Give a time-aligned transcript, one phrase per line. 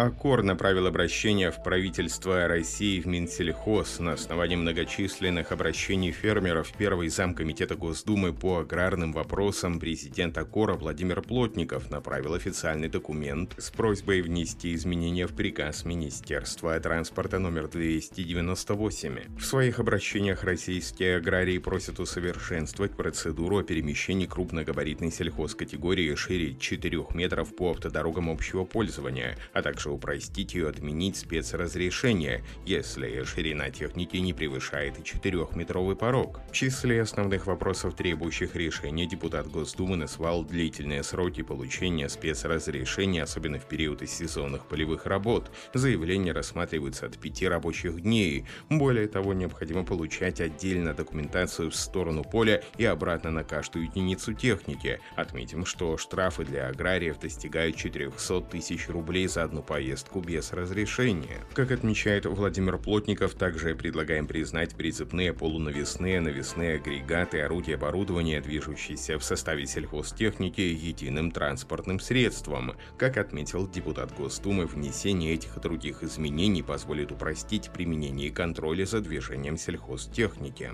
[0.00, 6.72] Аккор направил обращение в правительство России в Минсельхоз на основании многочисленных обращений фермеров.
[6.78, 14.22] Первый замкомитета Госдумы по аграрным вопросам президент Аккора Владимир Плотников направил официальный документ с просьбой
[14.22, 19.36] внести изменения в приказ Министерства транспорта номер 298.
[19.36, 27.54] В своих обращениях российские аграрии просят усовершенствовать процедуру о перемещении крупногабаритной сельхозкатегории шире 4 метров
[27.54, 34.32] по автодорогам общего пользования, а также также упростить и отменить спецразрешение, если ширина техники не
[34.32, 36.40] превышает 4-метровый порог.
[36.50, 43.66] В числе основных вопросов, требующих решения, депутат Госдумы назвал длительные сроки получения спецразрешения, особенно в
[43.66, 45.50] период сезонных полевых работ.
[45.74, 48.44] Заявления рассматриваются от 5 рабочих дней.
[48.68, 55.00] Более того, необходимо получать отдельно документацию в сторону поля и обратно на каждую единицу техники.
[55.16, 61.38] Отметим, что штрафы для аграриев достигают 400 тысяч рублей за одну поездку без разрешения.
[61.54, 69.22] Как отмечает Владимир Плотников, также предлагаем признать прицепные полунавесные, навесные агрегаты, орудия оборудования, движущиеся в
[69.22, 72.72] составе сельхозтехники, единым транспортным средством.
[72.98, 79.56] Как отметил депутат Госдумы, внесение этих и других изменений позволит упростить применение контроля за движением
[79.56, 80.72] сельхозтехники.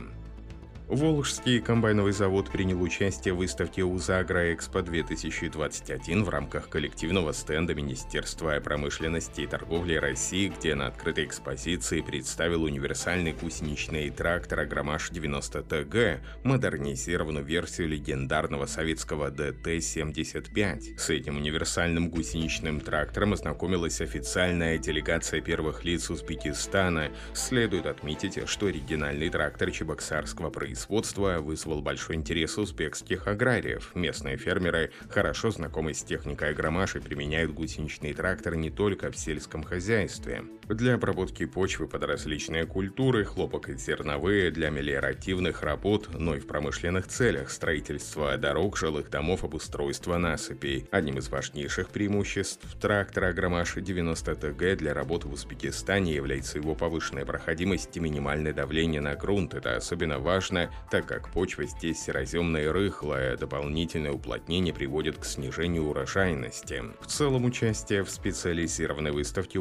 [0.89, 9.49] Волжский комбайновый завод принял участие в выставке УЗАГРОЭКСПО-2021 в рамках коллективного стенда Министерства промышленности и
[9.49, 19.33] торговли России, где на открытой экспозиции представил универсальный гусеничный трактор Агромаш-90ТГ, модернизированную версию легендарного советского
[19.33, 20.99] ДТ-75.
[20.99, 27.11] С этим универсальным гусеничным трактором ознакомилась официальная делегация первых лиц Узбекистана.
[27.35, 33.93] Следует отметить, что оригинальный трактор чебоксарского производства производства вызвал большой интерес узбекских аграриев.
[33.95, 40.45] Местные фермеры, хорошо знакомы с техникой агромаши, применяют гусеничный трактор не только в сельском хозяйстве.
[40.69, 46.49] Для обработки почвы под различные культуры, хлопок и зерновые, для мелиоративных работ, но и в
[46.49, 50.89] промышленных целях, строительства дорог, жилых домов, обустройства насыпей.
[50.91, 57.25] Одним из важнейших преимуществ трактора Агромаш 90 ТГ для работы в Узбекистане является его повышенная
[57.25, 59.55] проходимость и минимальное давление на грунт.
[59.55, 65.85] Это особенно важно так как почва здесь сероземная и рыхлая, дополнительное уплотнение приводит к снижению
[65.91, 66.83] урожайности.
[67.01, 69.61] В целом, участие в специализированной выставке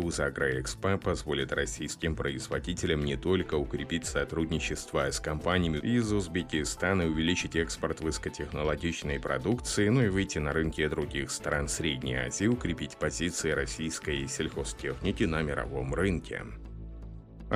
[1.03, 9.19] Позволит российским производителям не только укрепить сотрудничество с компаниями из Узбекистана и увеличить экспорт высокотехнологичной
[9.19, 15.41] продукции, но и выйти на рынки других стран Средней Азии, укрепить позиции российской сельхозтехники на
[15.41, 16.43] мировом рынке.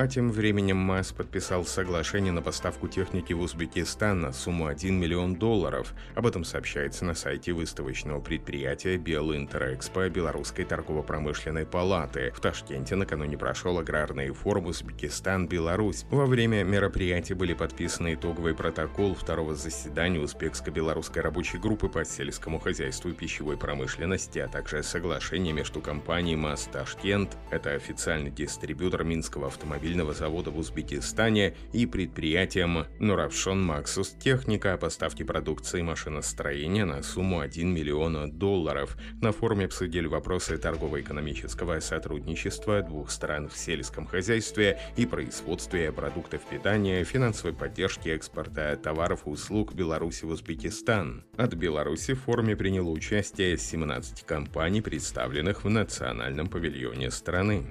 [0.00, 5.34] А тем временем МАС подписал соглашение на поставку техники в Узбекистан на сумму 1 миллион
[5.34, 5.92] долларов.
[6.14, 12.32] Об этом сообщается на сайте выставочного предприятия Белинтерэкспо Белорусской торгово-промышленной палаты.
[12.34, 16.06] В Ташкенте накануне прошел аграрный форум Узбекистан-Беларусь.
[16.10, 23.10] Во время мероприятия были подписаны итоговый протокол второго заседания Узбекско-белорусской рабочей группы по сельскому хозяйству
[23.10, 29.89] и пищевой промышленности, а также соглашение между компанией МАС Ташкент, это официальный дистрибьютор Минского автомобиля
[29.90, 37.40] автомобильного завода в Узбекистане и предприятием Нуравшон Максус Техника о поставке продукции машиностроения на сумму
[37.40, 38.96] 1 миллиона долларов.
[39.20, 47.02] На форуме обсудили вопросы торгово-экономического сотрудничества двух стран в сельском хозяйстве и производстве продуктов питания,
[47.02, 51.24] финансовой поддержки экспорта товаров и услуг Беларуси в Узбекистан.
[51.36, 57.64] От Беларуси в форуме приняло участие 17 компаний, представленных в национальном павильоне страны.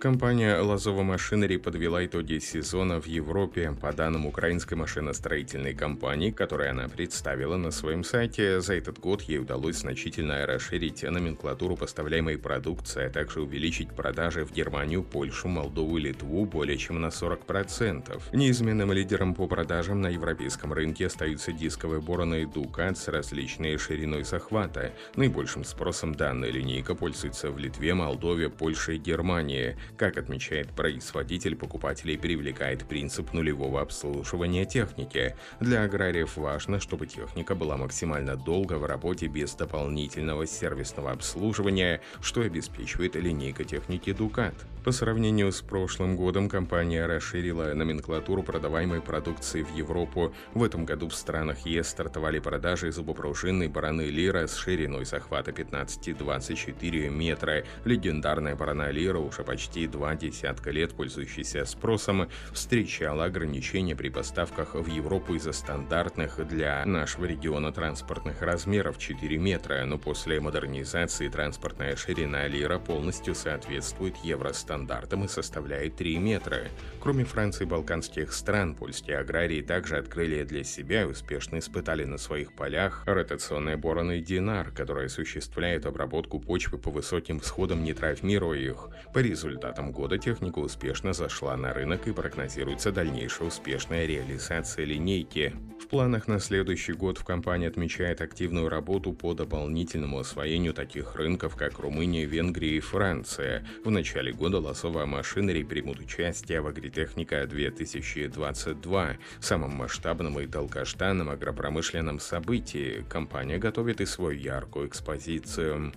[0.00, 3.74] Компания «Лазова Машинери» подвела итоги сезона в Европе.
[3.80, 9.40] По данным украинской машиностроительной компании, которую она представила на своем сайте, за этот год ей
[9.40, 16.02] удалось значительно расширить номенклатуру поставляемой продукции, а также увеличить продажи в Германию, Польшу, Молдову и
[16.02, 18.22] Литву более чем на 40%.
[18.32, 24.92] Неизменным лидером по продажам на европейском рынке остаются дисковые бороны Ducat с различной шириной захвата.
[25.16, 29.76] Наибольшим спросом данная линейка пользуется в Литве, Молдове, Польше и Германии.
[29.96, 35.34] Как отмечает производитель, покупателей привлекает принцип нулевого обслуживания техники.
[35.60, 42.42] Для аграриев важно, чтобы техника была максимально долго в работе без дополнительного сервисного обслуживания, что
[42.42, 44.54] обеспечивает линейка техники Ducat.
[44.88, 50.32] По сравнению с прошлым годом компания расширила номенклатуру продаваемой продукции в Европу.
[50.54, 57.10] В этом году в странах ЕС стартовали продажи зубопружинной бараны Лира с шириной захвата 15-24
[57.10, 57.64] метра.
[57.84, 64.86] Легендарная барана Лира уже почти два десятка лет пользующаяся спросом, встречала ограничения при поставках в
[64.86, 72.46] Европу из-за стандартных для нашего региона транспортных размеров 4 метра, но после модернизации транспортная ширина
[72.46, 76.68] Лира полностью соответствует евростандартам стандартам и составляет 3 метра.
[77.00, 82.18] Кроме Франции и балканских стран, польские аграрии также открыли для себя и успешно испытали на
[82.18, 88.88] своих полях ротационные бороны Динар, которые осуществляют обработку почвы по высоким всходам, не травмируя их.
[89.12, 95.54] По результатам года техника успешно зашла на рынок и прогнозируется дальнейшая успешная реализация линейки.
[95.88, 101.56] В планах на следующий год в компании отмечает активную работу по дополнительному освоению таких рынков,
[101.56, 103.66] как Румыния, Венгрия и Франция.
[103.86, 112.20] В начале года Лосовая машинерий примут участие в Агритехника 2022, самом масштабном и долгожданном агропромышленном
[112.20, 113.02] событии.
[113.08, 115.94] Компания готовит и свою яркую экспозицию.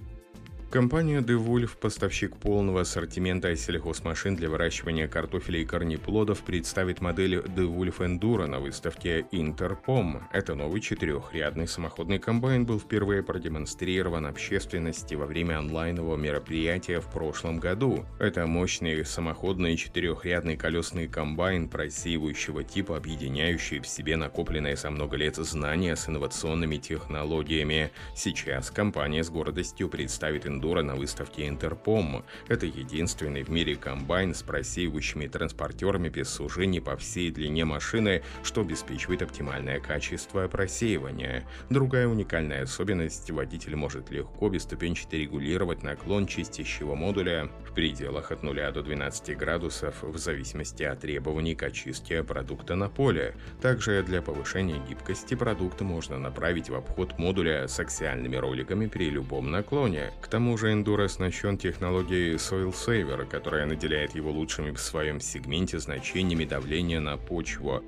[0.71, 8.47] Компания DeWolf, поставщик полного ассортимента сельхозмашин для выращивания картофеля и корнеплодов, представит модель DeWolf Enduro
[8.47, 10.21] на выставке Interpom.
[10.31, 17.59] Это новый четырехрядный самоходный комбайн был впервые продемонстрирован общественности во время онлайнового мероприятия в прошлом
[17.59, 18.05] году.
[18.17, 25.35] Это мощный самоходный четырехрядный колесный комбайн просеивающего типа, объединяющий в себе накопленные за много лет
[25.35, 27.91] знания с инновационными технологиями.
[28.15, 32.23] Сейчас компания с гордостью представит Enduro эндуро на выставке Интерпом.
[32.47, 38.61] Это единственный в мире комбайн с просеивающими транспортерами без сужений по всей длине машины, что
[38.61, 41.47] обеспечивает оптимальное качество просеивания.
[41.71, 48.71] Другая уникальная особенность– водитель может легко бесступенчато регулировать наклон чистящего модуля в пределах от 0
[48.71, 53.33] до 12 градусов в зависимости от требований к очистке продукта на поле.
[53.61, 59.49] Также для повышения гибкости продукта можно направить в обход модуля с аксиальными роликами при любом
[59.49, 60.11] наклоне.
[60.21, 65.21] К тому тому же Enduro оснащен технологией Soil Saver, которая наделяет его лучшими в своем
[65.21, 67.81] сегменте значениями давления на почву,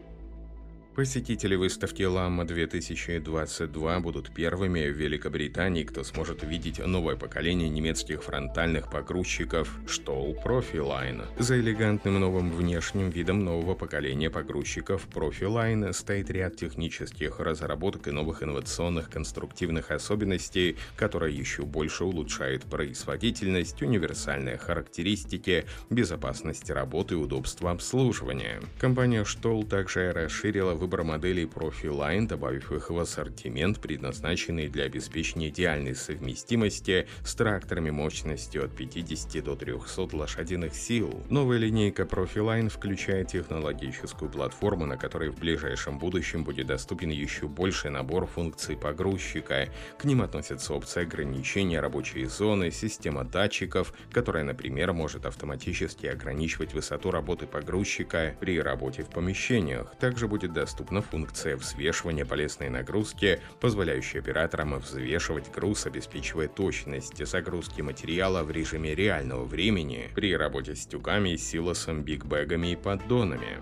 [0.96, 8.92] Посетители выставки Ламма 2022 будут первыми в Великобритании, кто сможет увидеть новое поколение немецких фронтальных
[8.92, 11.26] погрузчиков Stoll Profiline.
[11.40, 18.44] За элегантным новым внешним видом нового поколения погрузчиков Profiline стоит ряд технических разработок и новых
[18.44, 28.62] инновационных конструктивных особенностей, которые еще больше улучшают производительность, универсальные характеристики, безопасность работы и удобство обслуживания.
[28.80, 35.96] Компания Stoll также расширила выбор моделей Profiline, добавив их в ассортимент, предназначенный для обеспечения идеальной
[35.96, 41.24] совместимости с тракторами мощностью от 50 до 300 лошадиных сил.
[41.30, 47.90] Новая линейка Profiline включает технологическую платформу, на которой в ближайшем будущем будет доступен еще больший
[47.90, 49.70] набор функций погрузчика.
[49.98, 57.10] К ним относятся опции ограничения рабочей зоны, система датчиков, которая, например, может автоматически ограничивать высоту
[57.10, 59.96] работы погрузчика при работе в помещениях.
[59.98, 67.82] Также будет доступна доступна функция взвешивания полезной нагрузки, позволяющая операторам взвешивать груз, обеспечивая точность загрузки
[67.82, 73.60] материала в режиме реального времени при работе с тюками, силосом, бигбэгами и поддонами.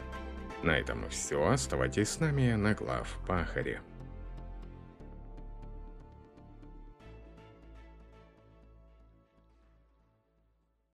[0.63, 1.50] На этом все.
[1.50, 3.81] Оставайтесь с нами на глав Пахаре.